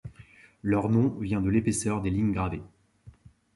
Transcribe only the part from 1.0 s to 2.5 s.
vient de l'épaisseur des lignes